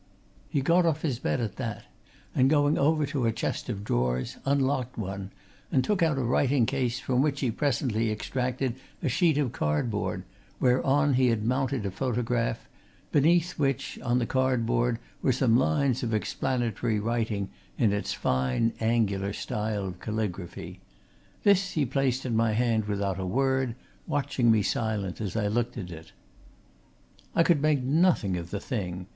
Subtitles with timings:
[0.49, 1.83] He got off his bed at that,
[2.33, 5.29] and going over to a chest of drawers, unlocked one,
[5.71, 10.23] and took out a writing case, from which he presently extracted a sheet of cardboard,
[10.59, 12.67] whereon he had mounted a photograph,
[13.11, 19.33] beneath which, on the cardboard, were some lines of explanatory writing in its fine, angular
[19.33, 20.79] style of caligraphy.
[21.43, 23.75] This he placed in my hand without a word,
[24.07, 26.11] watching me silently as I looked at it.
[27.35, 29.05] I could make nothing of the thing.